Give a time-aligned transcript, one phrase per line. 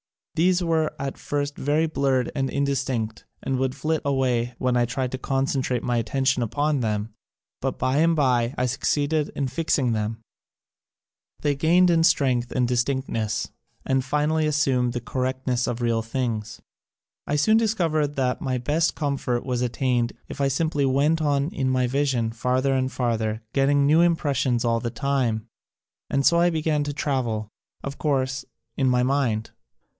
[0.35, 4.87] 1 hese were at first very blurred and indistinct, and would flit away when 1
[4.87, 7.13] tried to concentrate my attention upon them,
[7.61, 10.19] but by and by I succeeded in fixing them;
[11.41, 13.51] they gained in strength and distinctness
[13.85, 16.61] and finally assumed the concreteness of real things.
[17.27, 21.49] I soon discovered that my best com fort was attained if I simply went on
[21.49, 25.47] in my vision farther and farther, getting new impressions all the time,
[26.09, 27.49] and so I began to travel—
[27.83, 28.45] of course,
[28.75, 29.51] in my mind.